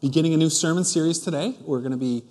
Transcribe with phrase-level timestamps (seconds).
[0.00, 1.54] beginning a new sermon series today.
[1.60, 2.22] We're going to be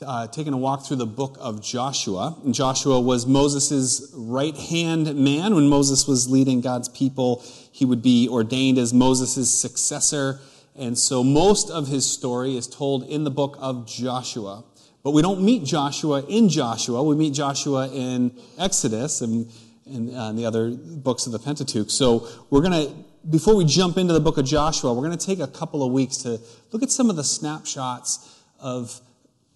[0.00, 2.34] uh, taking a walk through the book of Joshua.
[2.44, 5.54] And Joshua was Moses' right hand man.
[5.54, 10.40] When Moses was leading God's people, he would be ordained as Moses' successor.
[10.74, 14.64] And so most of his story is told in the book of Joshua.
[15.02, 17.02] But we don't meet Joshua in Joshua.
[17.02, 19.52] We meet Joshua in Exodus and,
[19.84, 21.90] and, uh, the other books of the Pentateuch.
[21.90, 22.94] So we're going to
[23.30, 25.92] before we jump into the book of Joshua, we're going to take a couple of
[25.92, 26.40] weeks to
[26.72, 29.00] look at some of the snapshots of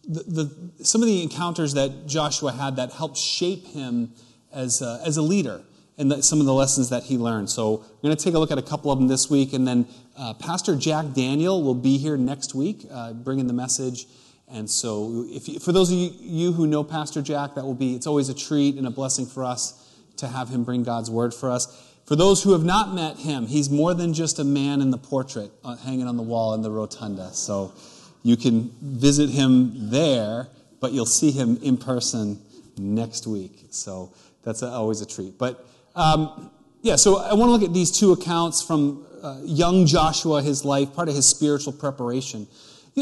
[0.05, 4.12] the, the, some of the encounters that Joshua had that helped shape him
[4.52, 5.62] as a, as a leader
[5.98, 7.51] and some of the lessons that he learned.
[7.51, 9.66] So we're going to take a look at a couple of them this week, and
[9.66, 14.07] then uh, Pastor Jack Daniel will be here next week uh, bringing the message.
[14.51, 17.74] And so, if you, for those of you, you who know Pastor Jack, that will
[17.74, 19.85] be it's always a treat and a blessing for us
[20.16, 21.88] to have him bring God's word for us.
[22.09, 24.97] For those who have not met him, he's more than just a man in the
[24.97, 27.35] portrait uh, hanging on the wall in the rotunda.
[27.35, 27.75] So
[28.23, 30.49] you can visit him there,
[30.80, 32.41] but you'll see him in person
[32.79, 33.66] next week.
[33.69, 34.10] So
[34.43, 35.37] that's always a treat.
[35.37, 35.63] But
[35.95, 40.41] um, yeah, so I want to look at these two accounts from uh, young Joshua,
[40.41, 42.47] his life, part of his spiritual preparation.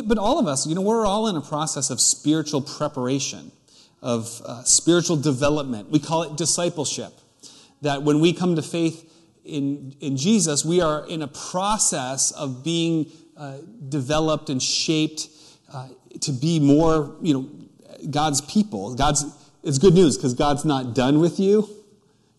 [0.05, 3.53] But all of us, you know, we're all in a process of spiritual preparation,
[4.03, 5.91] of uh, spiritual development.
[5.91, 7.13] We call it discipleship
[7.83, 9.06] that when we come to faith
[9.47, 13.59] in, in Jesus, we are in a process of being uh,
[13.89, 15.29] developed and shaped
[15.73, 15.89] uh,
[16.21, 17.51] to be more, you know,
[18.11, 18.95] God's people.
[18.95, 19.25] God's,
[19.63, 21.69] it's good news because God's not done with you.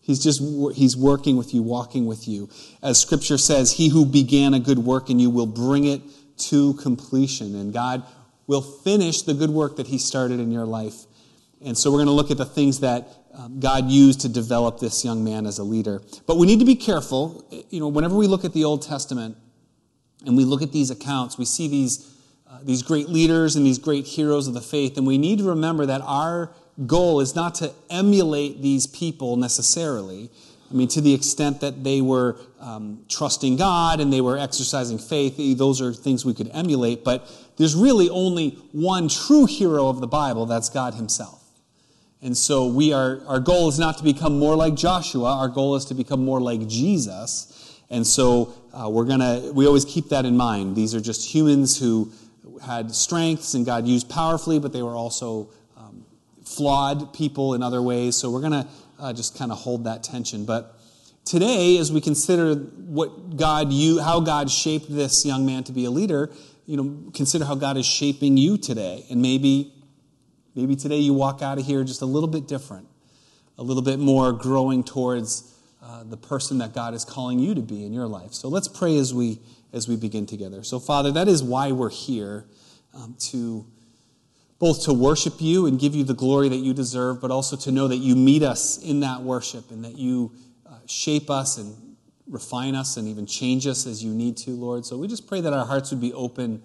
[0.00, 0.40] He's just,
[0.74, 2.48] he's working with you, walking with you.
[2.82, 6.00] As scripture says, he who began a good work in you will bring it
[6.38, 7.54] to completion.
[7.54, 8.04] And God
[8.46, 11.04] will finish the good work that he started in your life.
[11.62, 14.80] And so we're going to look at the things that um, God used to develop
[14.80, 16.02] this young man as a leader.
[16.26, 17.46] But we need to be careful.
[17.70, 19.36] You know, whenever we look at the Old Testament
[20.26, 22.12] and we look at these accounts, we see these,
[22.50, 25.44] uh, these great leaders and these great heroes of the faith, and we need to
[25.44, 26.52] remember that our
[26.86, 30.30] goal is not to emulate these people necessarily.
[30.70, 34.98] I mean, to the extent that they were um, trusting God and they were exercising
[34.98, 37.04] faith, those are things we could emulate.
[37.04, 41.47] But there's really only one true hero of the Bible that's God Himself.
[42.20, 45.36] And so we are, our goal is not to become more like Joshua.
[45.36, 47.80] Our goal is to become more like Jesus.
[47.90, 50.74] And so uh, we're gonna, we always keep that in mind.
[50.74, 52.12] These are just humans who
[52.64, 56.04] had strengths and God used powerfully, but they were also um,
[56.44, 58.16] flawed people in other ways.
[58.16, 58.68] So we're gonna
[58.98, 60.44] uh, just kind of hold that tension.
[60.44, 60.76] But
[61.24, 65.84] today, as we consider what God, you, how God shaped this young man to be
[65.84, 66.30] a leader,
[66.66, 69.06] you know, consider how God is shaping you today.
[69.08, 69.72] And maybe
[70.54, 72.88] Maybe today you walk out of here just a little bit different,
[73.56, 77.60] a little bit more growing towards uh, the person that God is calling you to
[77.60, 78.32] be in your life.
[78.32, 79.38] So let's pray as we
[79.72, 80.64] as we begin together.
[80.64, 82.46] So Father, that is why we're here
[82.94, 83.66] um, to
[84.58, 87.70] both to worship you and give you the glory that you deserve, but also to
[87.70, 90.32] know that you meet us in that worship and that you
[90.66, 91.96] uh, shape us and
[92.28, 94.84] refine us and even change us as you need to, Lord.
[94.84, 96.62] So we just pray that our hearts would be open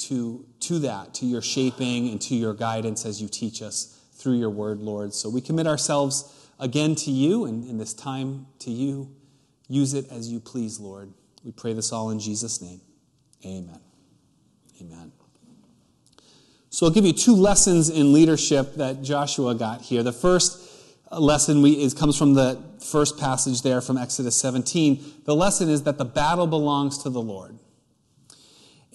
[0.00, 4.38] to, to that, to your shaping and to your guidance as you teach us through
[4.38, 5.14] your word, Lord.
[5.14, 9.10] So we commit ourselves again to you and in this time to you.
[9.68, 11.12] Use it as you please, Lord.
[11.44, 12.80] We pray this all in Jesus' name.
[13.44, 13.80] Amen.
[14.80, 15.12] Amen.
[16.70, 20.02] So I'll give you two lessons in leadership that Joshua got here.
[20.02, 20.70] The first
[21.10, 25.22] lesson we, is, comes from the first passage there from Exodus 17.
[25.24, 27.58] The lesson is that the battle belongs to the Lord.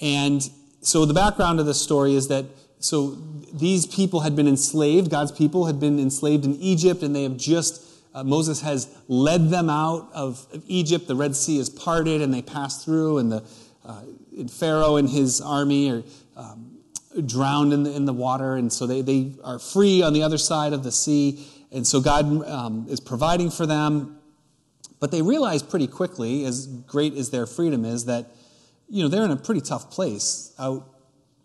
[0.02, 0.48] And
[0.86, 2.46] so the background of this story is that
[2.80, 3.18] so
[3.52, 5.10] these people had been enslaved.
[5.10, 7.82] God's people had been enslaved in Egypt, and they have just
[8.14, 11.08] uh, Moses has led them out of, of, Egypt.
[11.08, 13.44] The Red Sea is parted, and they pass through, and the
[13.84, 14.02] uh,
[14.38, 16.04] and Pharaoh and his army are
[16.38, 16.78] um,
[17.26, 20.38] drowned in the, in the water, and so they, they are free on the other
[20.38, 21.46] side of the sea.
[21.72, 24.20] And so God um, is providing for them.
[25.00, 28.28] But they realize pretty quickly, as great as their freedom is, that
[28.90, 30.88] you know, they're in a pretty tough place out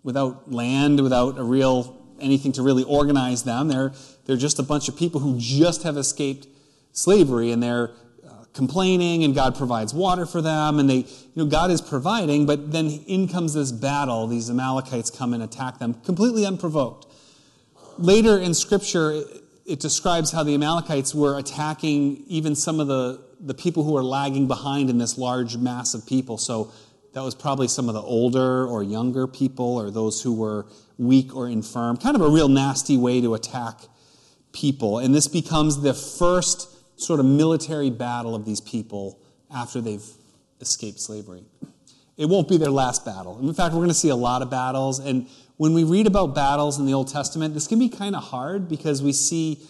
[0.03, 3.69] without land, without a real anything to really organize them.
[3.69, 3.93] They're,
[4.27, 6.47] they're just a bunch of people who just have escaped
[6.93, 7.91] slavery and they're
[8.27, 12.47] uh, complaining and God provides water for them and they, you know, God is providing,
[12.47, 14.27] but then in comes this battle.
[14.27, 17.07] These Amalekites come and attack them completely unprovoked.
[17.99, 19.27] Later in scripture, it,
[19.67, 24.03] it describes how the Amalekites were attacking even some of the, the people who are
[24.03, 26.37] lagging behind in this large mass of people.
[26.37, 26.73] So
[27.13, 30.67] that was probably some of the older or younger people or those who were
[30.99, 31.97] weak or infirm.
[31.97, 33.81] Kind of a real nasty way to attack
[34.53, 34.99] people.
[34.99, 36.69] And this becomes the first
[37.01, 39.21] sort of military battle of these people
[39.53, 40.05] after they've
[40.61, 41.45] escaped slavery.
[42.17, 43.39] It won't be their last battle.
[43.41, 44.99] In fact, we're going to see a lot of battles.
[44.99, 45.27] And
[45.57, 48.69] when we read about battles in the Old Testament, this can be kind of hard
[48.69, 49.61] because we see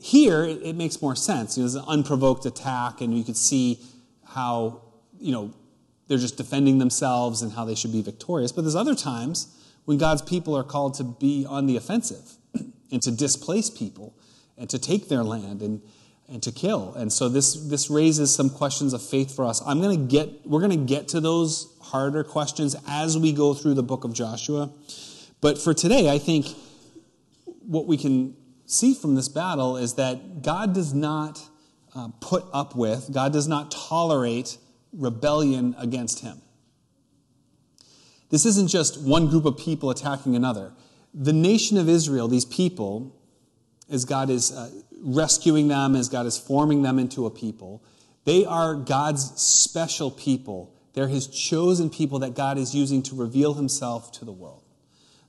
[0.00, 1.56] here it, it makes more sense.
[1.56, 3.80] You know, there's an unprovoked attack, and you could see
[4.24, 4.82] how,
[5.20, 5.52] you know,
[6.08, 8.50] they're just defending themselves and how they should be victorious.
[8.50, 12.32] But there's other times when God's people are called to be on the offensive
[12.90, 14.14] and to displace people
[14.56, 15.82] and to take their land and,
[16.28, 16.94] and to kill.
[16.94, 19.62] And so this, this raises some questions of faith for us.
[19.64, 23.74] I'm to get, we're going to get to those harder questions as we go through
[23.74, 24.70] the book of Joshua.
[25.40, 26.46] But for today, I think
[27.66, 28.34] what we can
[28.66, 31.42] see from this battle is that God does not
[31.94, 34.58] uh, put up with, God does not tolerate
[34.92, 36.40] rebellion against him.
[38.30, 40.72] This isn't just one group of people attacking another.
[41.14, 43.16] The nation of Israel, these people,
[43.90, 44.70] as God is uh,
[45.00, 47.82] rescuing them, as God is forming them into a people,
[48.24, 50.74] they are God's special people.
[50.92, 54.62] They're his chosen people that God is using to reveal himself to the world.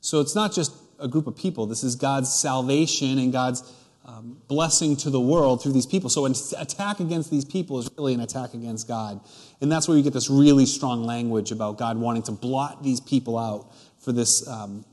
[0.02, 3.62] So it's not just a group of people, this is God's salvation and God's
[4.10, 6.10] um, blessing to the world through these people.
[6.10, 9.22] So an attack against these people is really an attack against God.
[9.62, 13.00] And that's where you get this really strong language about God wanting to blot these
[13.00, 14.84] people out for this, um,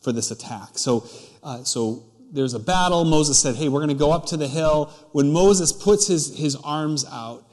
[0.00, 0.70] for this attack.
[0.78, 1.06] So,
[1.42, 3.04] uh, so there's a battle.
[3.04, 4.86] Moses said, Hey, we're going to go up to the hill.
[5.12, 7.44] When Moses puts his, his arms out,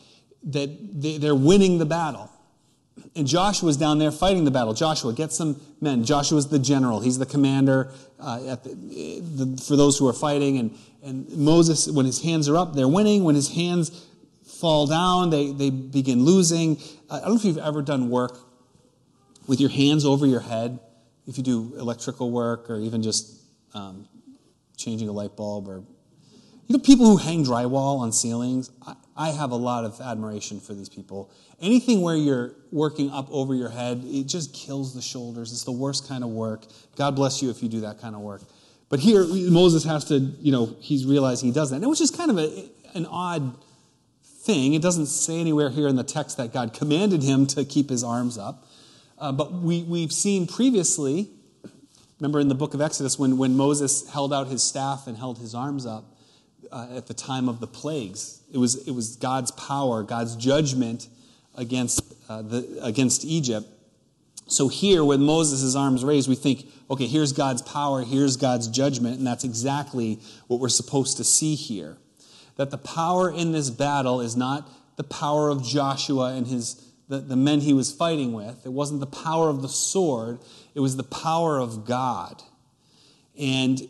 [0.43, 2.29] that they, they're winning the battle.
[3.15, 4.73] And Joshua's down there fighting the battle.
[4.73, 6.05] Joshua, get some men.
[6.05, 7.01] Joshua's the general.
[7.01, 10.57] He's the commander uh, the, the, for those who are fighting.
[10.57, 13.23] And, and Moses, when his hands are up, they're winning.
[13.23, 14.05] When his hands
[14.43, 16.77] fall down, they, they begin losing.
[17.09, 18.37] I don't know if you've ever done work
[19.47, 20.79] with your hands over your head,
[21.29, 23.39] if you do electrical work or even just
[23.73, 24.07] um,
[24.77, 25.83] changing a light bulb or
[26.67, 30.59] you know people who hang drywall on ceilings I, I, have a lot of admiration
[30.59, 31.31] for these people
[31.61, 35.71] anything where you're working up over your head it just kills the shoulders it's the
[35.71, 38.41] worst kind of work god bless you if you do that kind of work
[38.89, 41.77] but here, Moses has to, you know, he's realizing he does that.
[41.77, 43.55] And it was just kind of a, an odd
[44.23, 44.73] thing.
[44.73, 48.03] It doesn't say anywhere here in the text that God commanded him to keep his
[48.03, 48.65] arms up.
[49.19, 51.29] Uh, but we, we've seen previously,
[52.19, 55.37] remember in the book of Exodus, when, when Moses held out his staff and held
[55.37, 56.05] his arms up
[56.71, 61.09] uh, at the time of the plagues, it was, it was God's power, God's judgment
[61.55, 63.67] against, uh, the, against Egypt
[64.49, 69.17] so here, with Moses' arms raised, we think, okay, here's God's power, here's God's judgment,
[69.17, 71.97] and that's exactly what we're supposed to see here.
[72.57, 74.67] That the power in this battle is not
[74.97, 78.65] the power of Joshua and his the, the men he was fighting with.
[78.65, 80.39] It wasn't the power of the sword,
[80.75, 82.41] it was the power of God.
[83.37, 83.81] And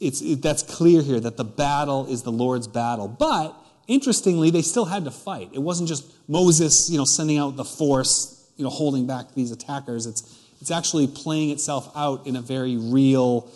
[0.00, 3.08] it's, it, that's clear here that the battle is the Lord's battle.
[3.08, 3.54] But
[3.86, 5.50] interestingly, they still had to fight.
[5.52, 9.50] It wasn't just Moses, you know, sending out the force you know, holding back these
[9.50, 10.06] attackers.
[10.06, 13.50] It's, it's actually playing itself out in a very real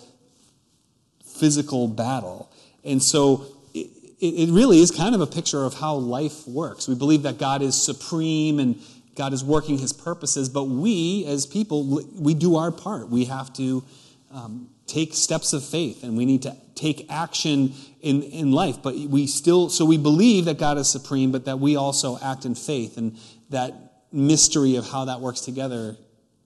[1.25, 2.51] physical battle.
[2.85, 3.89] And so it,
[4.21, 6.89] it really is kind of a picture of how life works.
[6.89, 8.81] We believe that God is supreme and
[9.15, 13.09] God is working his purposes, but we as people, we do our part.
[13.09, 13.85] We have to
[14.31, 17.73] um, take steps of faith and we need to take action
[18.03, 18.83] in, in life.
[18.83, 22.45] But we still, so we believe that God is supreme, but that we also act
[22.45, 23.17] in faith and
[23.51, 23.86] that
[24.17, 25.97] mystery of how that works together,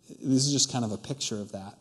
[0.09, 1.75] this is just kind of a picture of that.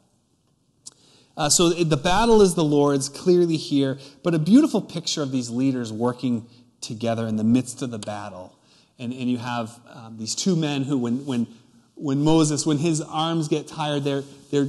[1.35, 5.49] Uh, so the battle is the Lord's, clearly here, but a beautiful picture of these
[5.49, 6.45] leaders working
[6.81, 8.55] together in the midst of the battle.
[8.99, 11.47] And, and you have um, these two men who, when, when,
[11.95, 14.67] when Moses, when his arms get tired, they're, they're,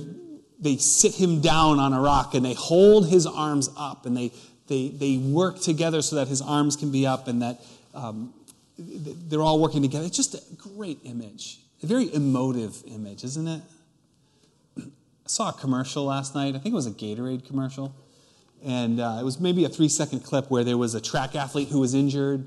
[0.61, 4.31] they sit him down on a rock and they hold his arms up and they,
[4.69, 7.61] they, they work together so that his arms can be up and that
[7.95, 8.33] um,
[8.81, 10.07] they're all working together.
[10.07, 13.63] It's just a great image, a very emotive image, isn't it?
[14.79, 14.83] I
[15.27, 16.55] saw a commercial last night.
[16.55, 17.95] I think it was a Gatorade commercial.
[18.65, 21.69] And uh, it was maybe a three second clip where there was a track athlete
[21.69, 22.45] who was injured,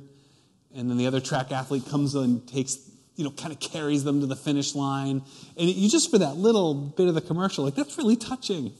[0.76, 2.78] and then the other track athlete comes and takes,
[3.16, 5.22] you know, kind of carries them to the finish line.
[5.58, 8.74] And you just, for that little bit of the commercial, like, that's really touching.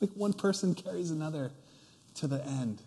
[0.00, 1.52] Like one person carries another
[2.16, 2.82] to the end.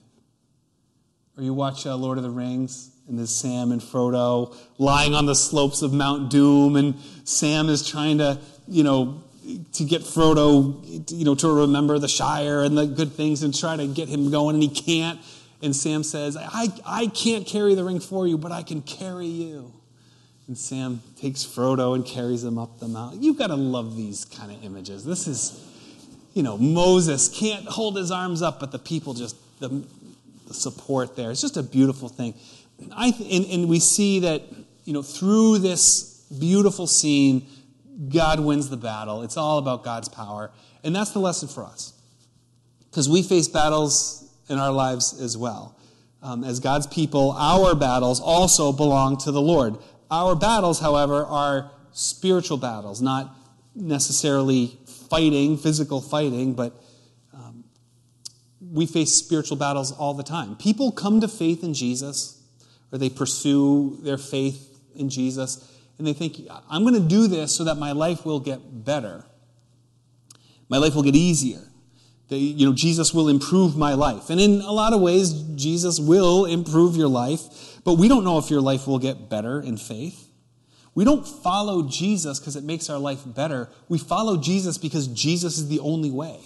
[1.38, 5.26] Or you watch uh, Lord of the Rings, and there's Sam and Frodo lying on
[5.26, 9.22] the slopes of Mount Doom, and Sam is trying to, you know,
[9.74, 13.76] to get Frodo, you know, to remember the Shire and the good things and try
[13.76, 15.20] to get him going, and he can't.
[15.62, 19.28] And Sam says, I, I can't carry the ring for you, but I can carry
[19.28, 19.72] you.
[20.48, 23.24] And Sam takes Frodo and carries him up the mountain.
[23.24, 25.04] You've got to love these kind of images.
[25.04, 25.64] This is,
[26.34, 29.86] you know, Moses can't hold his arms up, but the people just, the, the
[30.54, 31.32] support there.
[31.32, 32.34] It's just a beautiful thing.
[32.92, 34.42] I, and, and we see that,
[34.84, 37.48] you know, through this beautiful scene,
[38.10, 39.24] God wins the battle.
[39.24, 40.52] It's all about God's power.
[40.84, 41.94] And that's the lesson for us.
[42.90, 45.78] Because we face battles in our lives as well.
[46.22, 49.78] Um, as God's people, our battles also belong to the Lord.
[50.10, 53.36] Our battles, however, are spiritual battles, not
[53.76, 54.78] necessarily
[55.10, 56.74] fighting, physical fighting, but
[58.76, 60.56] we face spiritual battles all the time.
[60.58, 62.44] People come to faith in Jesus,
[62.92, 67.56] or they pursue their faith in Jesus, and they think, I'm going to do this
[67.56, 69.24] so that my life will get better.
[70.68, 71.62] My life will get easier.
[72.28, 74.30] That, you know, Jesus will improve my life.
[74.30, 78.40] And in a lot of ways, Jesus will improve your life, but we don't know
[78.40, 80.28] if your life will get better in faith.
[80.96, 83.70] We don't follow Jesus because it makes our life better.
[83.88, 86.40] We follow Jesus because Jesus is the only way.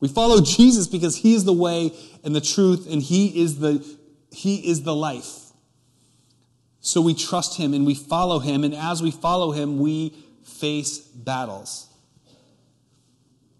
[0.00, 1.92] We follow Jesus because he is the way
[2.24, 3.84] and the truth and he is the
[4.30, 5.52] he is the life.
[6.80, 10.14] So we trust him and we follow him and as we follow him we
[10.44, 11.88] face battles.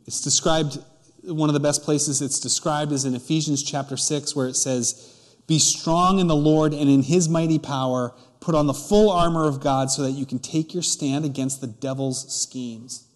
[0.07, 0.79] It's described
[1.25, 5.15] one of the best places it's described is in Ephesians chapter 6 where it says
[5.47, 9.47] be strong in the Lord and in his mighty power Put on the full armor
[9.47, 13.07] of God so that you can take your stand against the devil's schemes.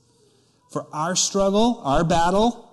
[0.70, 2.71] For our struggle, our battle,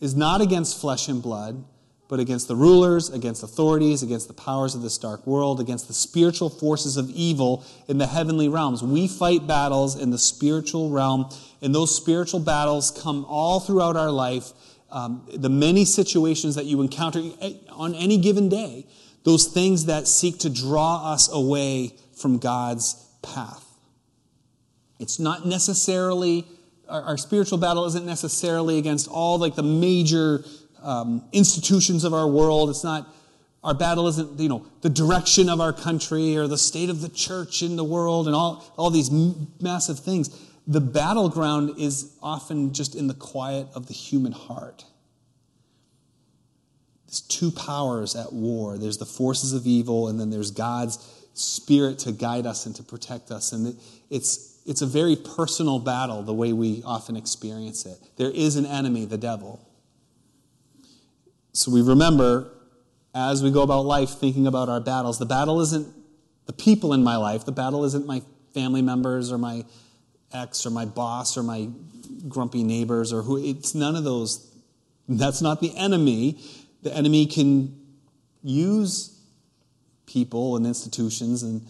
[0.00, 1.64] is not against flesh and blood,
[2.08, 5.94] but against the rulers, against authorities, against the powers of this dark world, against the
[5.94, 8.82] spiritual forces of evil in the heavenly realms.
[8.82, 11.28] We fight battles in the spiritual realm,
[11.60, 14.52] and those spiritual battles come all throughout our life.
[14.90, 17.20] Um, the many situations that you encounter
[17.72, 18.86] on any given day
[19.26, 23.64] those things that seek to draw us away from God's path.
[25.00, 26.46] It's not necessarily,
[26.88, 30.44] our, our spiritual battle isn't necessarily against all like the major
[30.82, 32.70] um, institutions of our world.
[32.70, 33.12] It's not,
[33.64, 37.08] our battle isn't, you know, the direction of our country or the state of the
[37.08, 39.10] church in the world and all, all these
[39.60, 40.30] massive things.
[40.66, 44.84] The battleground is often just in the quiet of the human heart.
[47.06, 50.98] There's two powers at war there's the forces of evil, and then there's God's
[51.34, 53.52] spirit to guide us and to protect us.
[53.52, 53.76] And
[54.10, 57.98] it's, it's a very personal battle, the way we often experience it.
[58.16, 59.60] There is an enemy, the devil.
[61.52, 62.52] So we remember
[63.14, 65.88] as we go about life thinking about our battles, the battle isn't
[66.44, 69.64] the people in my life, the battle isn't my family members or my
[70.32, 71.68] ex or my boss or my
[72.28, 73.38] grumpy neighbors or who.
[73.38, 74.52] It's none of those.
[75.08, 76.40] That's not the enemy.
[76.82, 77.80] The enemy can
[78.42, 79.18] use
[80.06, 81.66] people and institutions, and,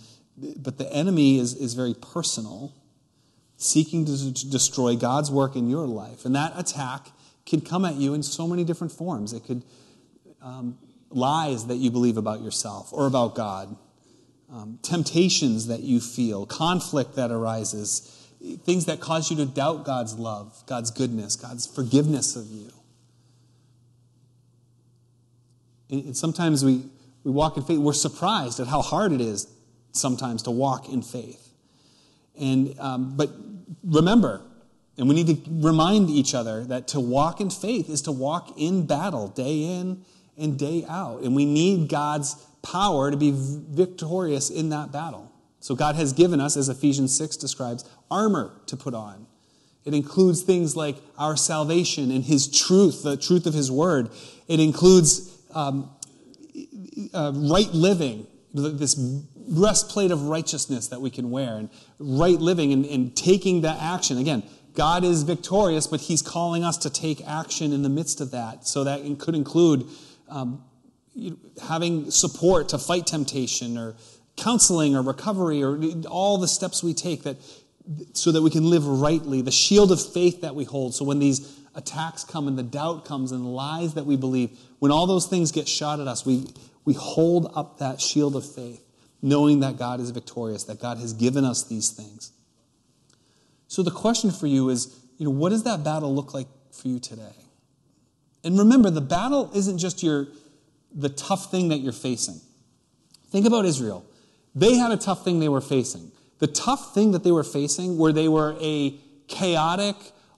[0.57, 2.75] but the enemy is, is very personal,
[3.57, 6.25] seeking to, destroy God's work in your life.
[6.25, 7.09] And that attack
[7.47, 9.33] can come at you in so many different forms.
[9.33, 9.63] It could
[10.43, 10.79] um,
[11.11, 13.77] lies that you believe about yourself or about God,
[14.53, 18.29] um, temptations that you feel, conflict that arises,
[18.65, 22.71] things that cause you to doubt God's love, God's goodness, God's forgiveness of you.
[25.89, 26.83] And sometimes we,
[27.25, 29.49] we walk in faith, we're surprised at how hard it is
[29.93, 31.46] sometimes to walk in faith.
[32.39, 33.31] And, um, but
[33.85, 34.43] remember,
[34.99, 38.55] and we need to remind each other that to walk in faith is to walk
[38.57, 40.05] in battle day in
[40.39, 41.23] and day out.
[41.23, 45.31] And we need God's power to be victorious in that battle.
[45.61, 49.27] So God has given us, as Ephesians 6 describes, armor to put on.
[49.85, 54.11] It includes things like our salvation and His truth, the truth of His word.
[54.49, 55.91] It includes um,
[57.15, 58.95] uh, right living, this
[59.49, 64.19] breastplate of righteousness that we can wear, and right living and, and taking that action.
[64.19, 64.43] Again,
[64.75, 68.67] God is victorious, but He's calling us to take action in the midst of that.
[68.67, 69.87] So that could include
[70.29, 70.63] um,
[71.67, 73.95] having support to fight temptation, or
[74.37, 77.37] counseling, or recovery, or all the steps we take that
[78.13, 79.43] so that we can live rightly.
[79.43, 80.95] The shield of faith that we hold.
[80.95, 84.59] So when these attacks come and the doubt comes and the lies that we believe,
[84.79, 86.47] when all those things get shot at us, we,
[86.85, 88.83] we hold up that shield of faith,
[89.23, 92.33] knowing that God is victorious, that God has given us these things.
[93.69, 96.89] So the question for you is, you know, what does that battle look like for
[96.89, 97.35] you today?
[98.45, 100.29] And remember, the battle isn't just your
[100.95, 102.41] the tough thing that you're facing.
[103.31, 104.05] Think about Israel.
[104.55, 106.11] They had a tough thing they were facing.
[106.39, 109.97] The tough thing that they were facing, where they were a chaotic,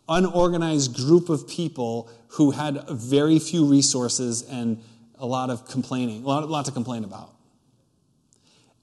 [0.09, 4.83] unorganized group of people who had very few resources and
[5.19, 7.35] a lot of complaining, a lot, a lot to complain about.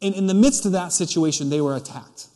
[0.05, 2.27] And in the midst of that situation, they were attacked.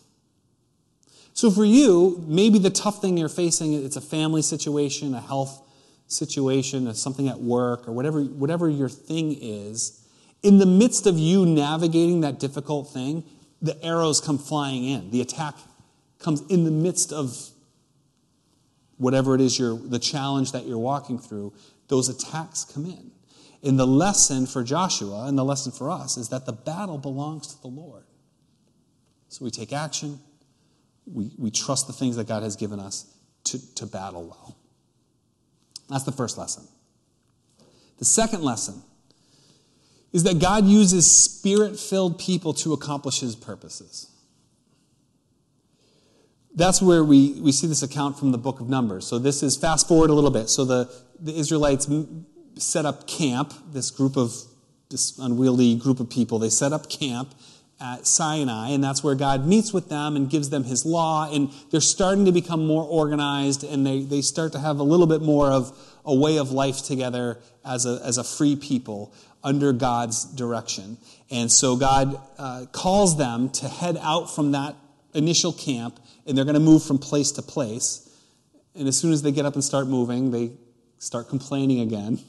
[1.33, 5.61] So for you, maybe the tough thing you're facing, it's a family situation, a health
[6.07, 10.03] situation, or something at work, or whatever, whatever your thing is.
[10.41, 13.23] In the midst of you navigating that difficult thing,
[13.61, 15.11] the arrows come flying in.
[15.11, 15.53] The attack
[16.17, 17.37] comes in the midst of
[18.97, 21.53] whatever it is you're, the challenge that you're walking through,
[21.87, 23.11] those attacks come in.
[23.63, 27.47] And the lesson for Joshua and the lesson for us is that the battle belongs
[27.55, 28.03] to the Lord.
[29.27, 30.19] So we take action,
[31.05, 33.05] we, we trust the things that God has given us
[33.45, 34.55] to, to battle well.
[35.89, 36.67] That's the first lesson.
[37.97, 38.81] The second lesson
[40.13, 44.09] is that God uses spirit filled people to accomplish his purposes.
[46.55, 49.05] That's where we, we see this account from the book of Numbers.
[49.05, 50.49] So, this is fast forward a little bit.
[50.49, 51.87] So, the, the Israelites
[52.59, 54.33] set up camp, this group of,
[54.89, 57.33] this unwieldy group of people, they set up camp
[57.81, 61.49] at Sinai, and that's where God meets with them and gives them his law, and
[61.71, 65.21] they're starting to become more organized, and they, they start to have a little bit
[65.21, 65.71] more of
[66.03, 69.13] a way of life together as a, as a free people
[69.43, 70.97] under God's direction.
[71.31, 74.75] And so God uh, calls them to head out from that
[75.13, 78.05] initial camp, and they're going to move from place to place.
[78.75, 80.51] And as soon as they get up and start moving, they
[80.97, 82.19] start complaining again.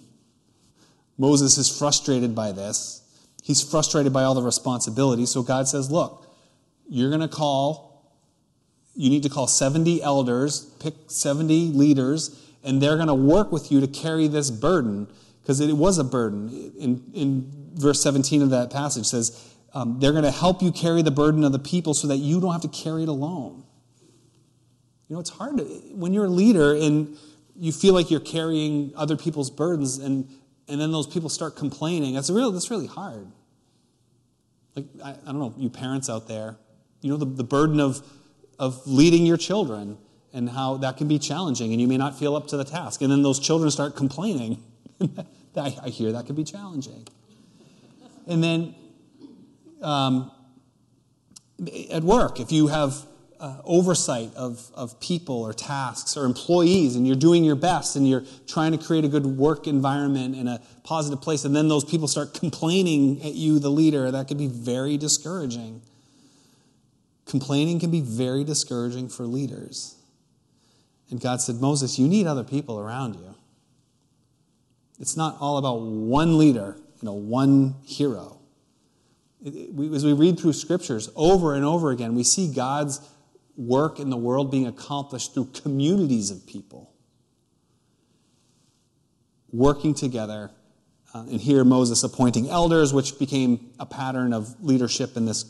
[1.21, 3.03] Moses is frustrated by this.
[3.43, 5.27] He's frustrated by all the responsibility.
[5.27, 6.27] So God says, Look,
[6.89, 8.11] you're going to call,
[8.95, 13.71] you need to call 70 elders, pick 70 leaders, and they're going to work with
[13.71, 15.09] you to carry this burden
[15.43, 16.73] because it was a burden.
[16.79, 21.03] In, in verse 17 of that passage says, um, they're going to help you carry
[21.03, 23.63] the burden of the people so that you don't have to carry it alone.
[25.09, 27.19] You know, it's hard to, when you're a leader and
[27.57, 30.27] you feel like you're carrying other people's burdens and,
[30.71, 32.15] and then those people start complaining.
[32.15, 33.27] That's, real, that's really hard.
[34.77, 36.57] Like, I, I don't know, you parents out there,
[37.01, 38.07] you know, the, the burden of,
[38.59, 39.99] of leading your children
[40.33, 43.03] and how that can be challenging and you may not feel up to the task.
[43.03, 44.63] And then those children start complaining.
[45.57, 47.07] I, I hear that can be challenging.
[48.27, 48.75] And then
[49.83, 50.31] um,
[51.91, 52.95] at work, if you have
[53.41, 58.09] uh, oversight of, of people or tasks or employees and you're doing your best and
[58.09, 61.85] you're trying to create a good work environment in a positive place, and then those
[61.85, 65.81] people start complaining at you, the leader, that can be very discouraging.
[67.27, 69.95] Complaining can be very discouraging for leaders.
[71.11, 73.35] And God said, Moses, you need other people around you.
[74.99, 78.39] It's not all about one leader, you know, one hero.
[79.45, 83.01] It, it, we, as we read through scriptures over and over again, we see God's
[83.67, 86.91] work in the world being accomplished through communities of people
[89.53, 90.51] working together.
[91.13, 95.45] Uh, and here Moses appointing elders, which became a pattern of leadership in this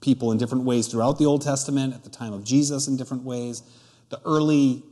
[0.00, 3.22] people in different ways throughout the Old Testament, at the time of Jesus in different
[3.24, 3.62] ways.
[4.10, 4.82] The early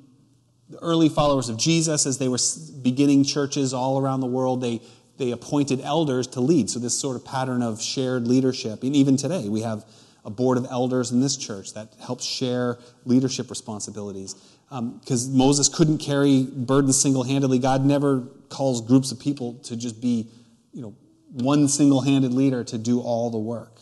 [0.69, 2.39] the early followers of Jesus, as they were
[2.83, 4.81] beginning churches all around the world, they,
[5.17, 6.69] they appointed elders to lead.
[6.71, 8.83] So, this sort of pattern of shared leadership.
[8.83, 9.85] And even today, we have
[10.27, 14.35] a board of elders in this church that helps share leadership responsibilities.
[14.69, 17.61] Because um, Moses couldn't carry burdens single handedly.
[17.61, 20.29] God never calls groups of people to just be,
[20.73, 20.95] you know,
[21.31, 23.81] one single handed leader to do all the work.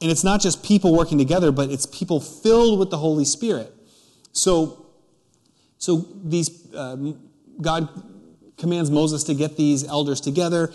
[0.00, 3.70] And it's not just people working together, but it's people filled with the Holy Spirit.
[4.32, 4.86] So,
[5.76, 7.20] so these, um,
[7.60, 7.88] God
[8.56, 10.72] commands Moses to get these elders together.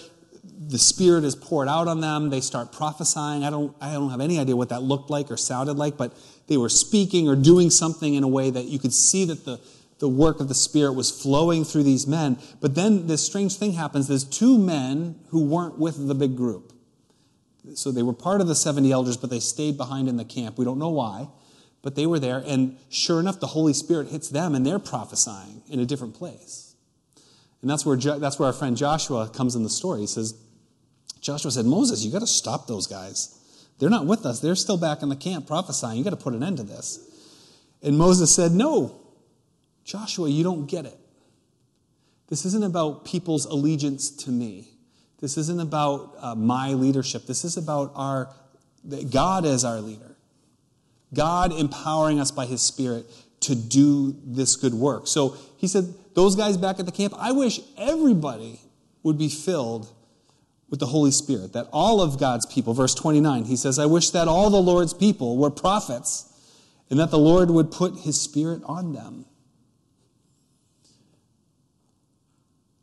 [0.68, 2.30] The Spirit is poured out on them.
[2.30, 3.44] They start prophesying.
[3.44, 6.18] I don't, I don't have any idea what that looked like or sounded like, but
[6.48, 9.60] they were speaking or doing something in a way that you could see that the,
[10.00, 12.38] the work of the Spirit was flowing through these men.
[12.62, 14.08] But then this strange thing happens.
[14.08, 16.74] There's two men who weren't with the big group.
[17.74, 20.58] So they were part of the 70 elders, but they stayed behind in the camp.
[20.58, 21.28] We don't know why
[21.86, 25.62] but they were there, and sure enough, the Holy Spirit hits them, and they're prophesying
[25.70, 26.74] in a different place.
[27.62, 30.00] And that's where, that's where our friend Joshua comes in the story.
[30.00, 30.34] He says,
[31.26, 33.36] Joshua said, Moses, you got to stop those guys.
[33.80, 34.42] They're not with us.
[34.42, 35.98] They're still back in the camp prophesying.
[35.98, 37.00] You got to put an end to this.
[37.82, 39.02] And Moses said, No,
[39.84, 41.00] Joshua, you don't get it.
[42.28, 44.70] This isn't about people's allegiance to me.
[45.20, 47.26] This isn't about uh, my leadership.
[47.26, 48.30] This is about our
[49.10, 50.16] God as our leader.
[51.12, 53.08] God empowering us by his Spirit
[53.40, 55.08] to do this good work.
[55.08, 58.60] So he said, Those guys back at the camp, I wish everybody
[59.02, 59.92] would be filled
[60.76, 64.10] with the Holy Spirit, that all of God's people, verse 29, he says, I wish
[64.10, 66.30] that all the Lord's people were prophets
[66.90, 69.26] and that the Lord would put his Spirit on them.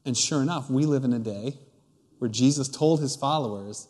[0.07, 1.59] And sure enough, we live in a day
[2.19, 3.89] where Jesus told his followers,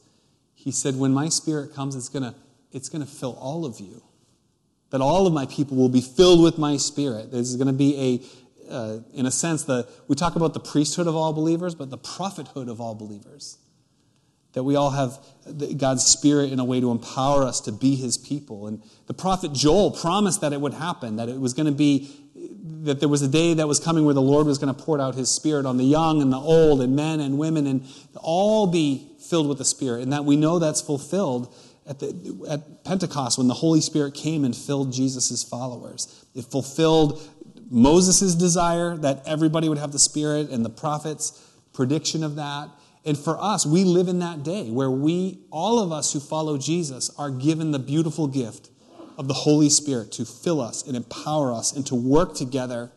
[0.57, 2.35] He said, When my Spirit comes, it's going to
[2.73, 4.03] it's going to fill all of you
[4.91, 7.31] that all of my people will be filled with my spirit.
[7.31, 8.21] This is going to be
[8.69, 11.91] a, uh, in a sense, the, we talk about the priesthood of all believers, but
[11.91, 13.59] the prophethood of all believers.
[14.53, 15.19] That we all have
[15.77, 18.67] God's Spirit in a way to empower us to be His people.
[18.67, 22.11] And the prophet Joel promised that it would happen, that it was going to be,
[22.83, 25.01] that there was a day that was coming where the Lord was going to pour
[25.01, 27.87] out His Spirit on the young and the old and men and women and
[28.17, 30.03] all be filled with the Spirit.
[30.03, 31.55] And that we know that's fulfilled
[31.87, 36.25] at, the, at Pentecost when the Holy Spirit came and filled Jesus' followers.
[36.35, 37.21] It fulfilled
[37.71, 41.41] Moses' desire that everybody would have the Spirit and the prophets'
[41.73, 42.69] prediction of that.
[43.05, 46.57] And for us, we live in that day where we, all of us who follow
[46.57, 48.71] Jesus, are given the beautiful gift
[49.19, 52.93] of the Holy Spirit to fill us and empower us and to work together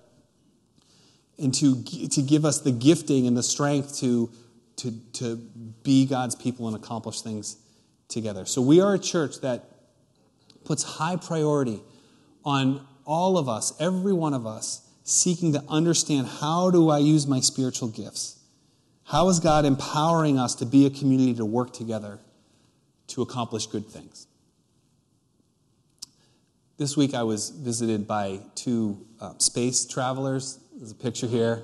[1.38, 4.32] and to, to give us the gifting and the strength to,
[4.78, 5.36] to, to
[5.84, 7.58] be God's people and accomplish things
[8.08, 8.46] together.
[8.46, 9.66] So we are a church that
[10.64, 11.82] puts high priority
[12.44, 17.28] on all of us, every one of us, seeking to understand how do I use
[17.28, 18.40] my spiritual gifts?
[19.06, 22.20] How is God empowering us to be a community to work together
[23.08, 24.26] to accomplish good things?
[26.78, 30.60] This week I was visited by two uh, space travelers.
[30.76, 31.62] There's a picture here.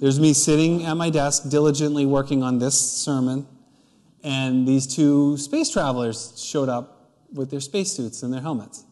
[0.00, 3.46] There's me sitting at my desk diligently working on this sermon,
[4.22, 8.84] and these two space travelers showed up with their spacesuits and their helmets.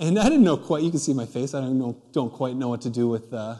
[0.00, 2.56] And I didn't know quite, you can see my face, I don't, know, don't quite
[2.56, 3.56] know what to do with, uh,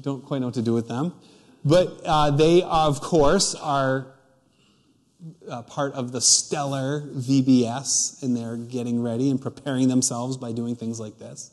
[0.00, 1.14] don't quite know what to do with them.
[1.64, 4.06] But uh, they, of course, are
[5.48, 10.76] uh, part of the stellar VBS, and they're getting ready and preparing themselves by doing
[10.76, 11.50] things like this.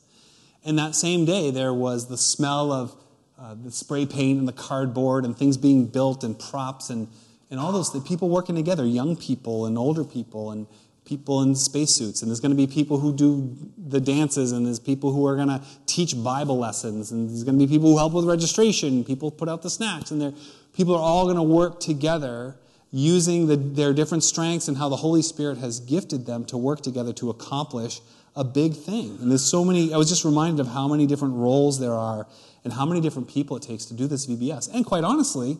[0.65, 2.95] And that same day, there was the smell of
[3.39, 7.07] uh, the spray paint and the cardboard and things being built and props and,
[7.49, 10.67] and all those people working together, young people and older people and
[11.05, 14.79] people in spacesuits, and there's going to be people who do the dances, and there's
[14.79, 17.97] people who are going to teach Bible lessons, and there's going to be people who
[17.97, 20.33] help with registration, people put out the snacks, and there
[20.73, 22.55] people are all going to work together
[22.91, 26.81] using the, their different strengths and how the Holy Spirit has gifted them to work
[26.81, 28.01] together to accomplish
[28.35, 29.17] a big thing.
[29.21, 32.27] And there's so many, I was just reminded of how many different roles there are
[32.63, 34.73] and how many different people it takes to do this VBS.
[34.73, 35.57] And quite honestly,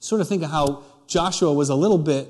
[0.00, 2.28] sort of think of how Joshua was a little bit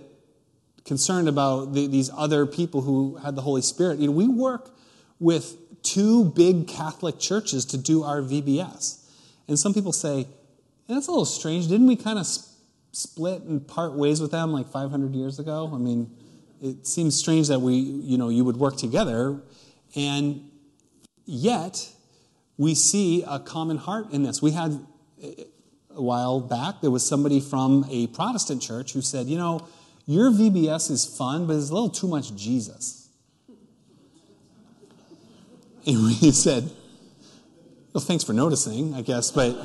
[0.85, 3.99] concerned about the, these other people who had the Holy Spirit.
[3.99, 4.71] You know, we work
[5.21, 9.05] with two big Catholic churches to do our VBS.
[9.49, 10.27] And some people say,
[10.89, 11.69] that's a little strange.
[11.69, 15.71] Didn't we kind of split and part ways with them like 500 years ago?
[15.73, 16.11] I mean,
[16.61, 19.41] it seems strange that we, you know, you would work together.
[19.95, 20.49] And
[21.25, 21.91] yet,
[22.57, 24.41] we see a common heart in this.
[24.41, 24.87] We had
[25.23, 25.45] eh,
[25.95, 29.67] a while back, there was somebody from a Protestant church who said, you know,
[30.07, 33.09] your VBS is fun, but it's a little too much Jesus.
[35.87, 36.71] And we said,
[37.93, 39.57] Well, thanks for noticing, I guess, but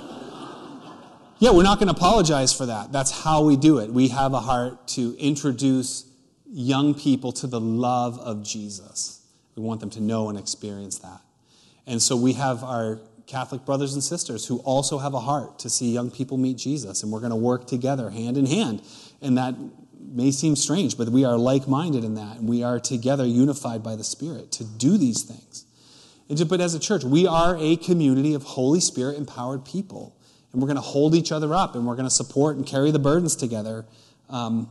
[1.39, 2.91] yeah, we're not going to apologize for that.
[2.91, 3.91] That's how we do it.
[3.91, 6.05] We have a heart to introduce
[6.49, 9.21] young people to the love of Jesus.
[9.55, 11.21] We want them to know and experience that.
[11.85, 15.69] And so we have our Catholic brothers and sisters who also have a heart to
[15.69, 18.81] see young people meet Jesus, and we're going to work together hand in hand.
[19.21, 19.53] And that
[20.07, 23.95] may seem strange, but we are like minded in that, we are together unified by
[23.95, 25.65] the Spirit to do these things.
[26.47, 30.15] But as a church, we are a community of Holy Spirit empowered people,
[30.51, 32.91] and we're going to hold each other up, and we're going to support and carry
[32.91, 33.85] the burdens together.
[34.29, 34.69] Um,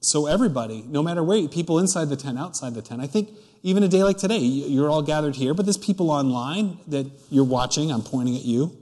[0.00, 3.30] so, everybody, no matter where, people inside the tent, outside the tent, I think
[3.62, 7.44] even a day like today, you're all gathered here, but there's people online that you're
[7.44, 7.90] watching.
[7.90, 8.76] I'm pointing at you.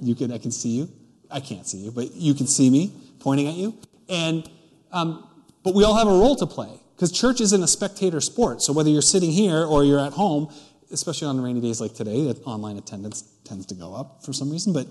[0.00, 0.88] You can, I can see you.
[1.30, 2.92] I can't see you, but you can see me
[3.24, 3.76] pointing at you.
[4.08, 4.48] And,
[4.92, 5.26] um,
[5.64, 8.62] but we all have a role to play because church isn't a spectator sport.
[8.62, 10.52] So whether you're sitting here or you're at home,
[10.92, 14.50] especially on rainy days like today, that online attendance tends to go up for some
[14.50, 14.74] reason.
[14.74, 14.86] But,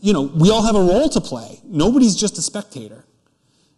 [0.00, 1.60] you know, we all have a role to play.
[1.64, 3.04] Nobody's just a spectator.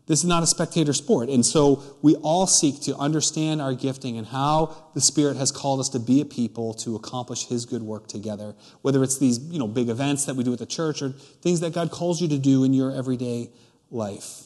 [0.06, 1.28] This is not a spectator sport.
[1.28, 5.78] And so we all seek to understand our gifting and how the Spirit has called
[5.78, 8.54] us to be a people to accomplish His good work together.
[8.82, 11.10] Whether it's these, you know, big events that we do at the church or
[11.42, 13.50] things that God calls you to do in your everyday
[13.90, 14.44] life.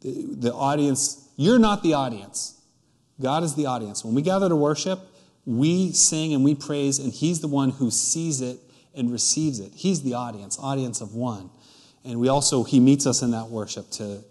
[0.00, 2.60] The, the audience, you're not the audience.
[3.20, 4.04] God is the audience.
[4.04, 5.00] When we gather to worship,
[5.46, 8.58] we sing and we praise, and He's the one who sees it
[8.94, 9.72] and receives it.
[9.74, 11.50] He's the audience, audience of one.
[12.04, 14.24] And we also, He meets us in that worship to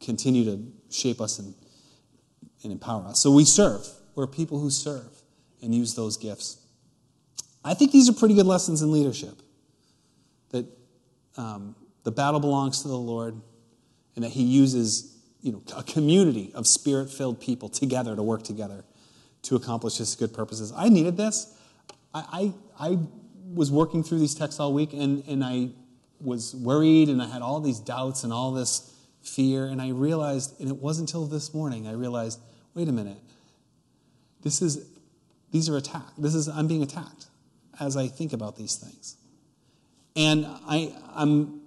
[0.00, 1.54] continue to shape us and,
[2.62, 3.20] and empower us.
[3.20, 3.86] So we serve.
[4.14, 5.22] We're people who serve
[5.62, 6.58] and use those gifts.
[7.64, 9.34] I think these are pretty good lessons in leadership.
[10.50, 10.66] That
[11.36, 13.40] um, the battle belongs to the Lord,
[14.20, 18.42] and that He uses you know, a community of spirit filled people together to work
[18.42, 18.84] together
[19.44, 20.74] to accomplish His good purposes.
[20.76, 21.56] I needed this.
[22.12, 22.98] I, I, I
[23.54, 25.70] was working through these texts all week, and, and I
[26.20, 29.64] was worried, and I had all these doubts and all this fear.
[29.64, 32.38] And I realized, and it wasn't until this morning, I realized,
[32.74, 33.16] wait a minute.
[34.42, 34.86] This is,
[35.50, 36.20] these are attacked.
[36.20, 37.24] This is, I'm being attacked
[37.80, 39.16] as I think about these things.
[40.14, 41.62] And I, I'm,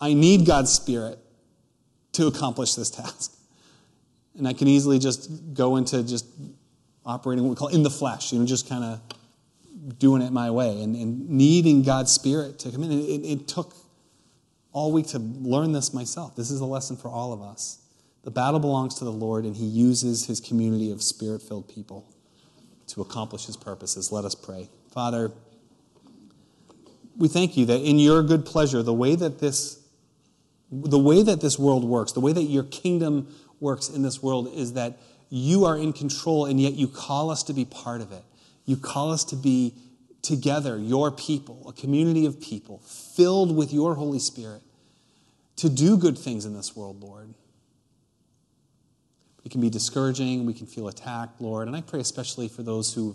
[0.00, 1.20] I need God's Spirit
[2.14, 3.32] to accomplish this task.
[4.36, 6.26] And I can easily just go into just
[7.06, 9.00] operating what we call in the flesh, you know, just kind of
[9.98, 12.92] doing it my way and, and, needing God's Spirit to come in.
[12.92, 13.74] It, it took
[14.72, 16.34] all week to learn this myself.
[16.34, 17.80] This is a lesson for all of us.
[18.22, 22.08] The battle belongs to the Lord, and He uses His community of Spirit filled people
[22.88, 24.10] to accomplish His purposes.
[24.10, 24.68] Let us pray.
[24.90, 25.30] Father,
[27.16, 29.83] we thank you that in your good pleasure, the way that this
[30.82, 34.48] the way that this world works, the way that your kingdom works in this world
[34.52, 34.98] is that
[35.30, 38.22] you are in control and yet you call us to be part of it.
[38.66, 39.74] You call us to be
[40.22, 44.62] together, your people, a community of people filled with your Holy Spirit
[45.56, 47.34] to do good things in this world, Lord.
[49.44, 52.94] It can be discouraging, we can feel attacked, Lord, and I pray especially for those
[52.94, 53.14] who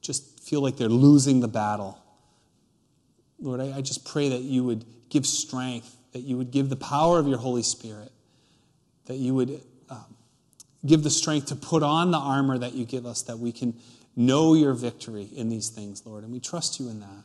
[0.00, 1.98] just feel like they're losing the battle.
[3.40, 6.76] Lord, I, I just pray that you would give strength, that you would give the
[6.76, 8.10] power of your Holy Spirit,
[9.06, 10.16] that you would um,
[10.84, 13.72] give the strength to put on the armor that you give us, that we can
[14.16, 16.24] know your victory in these things, Lord.
[16.24, 17.24] And we trust you in that.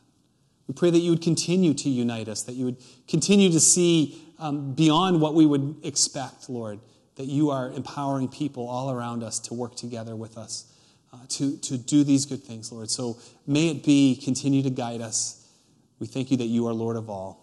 [0.68, 2.78] We pray that you would continue to unite us, that you would
[3.08, 6.80] continue to see um, beyond what we would expect, Lord,
[7.16, 10.72] that you are empowering people all around us to work together with us.
[11.12, 12.90] Uh, to, to do these good things, Lord.
[12.90, 15.48] So may it be, continue to guide us.
[16.00, 17.43] We thank you that you are Lord of all.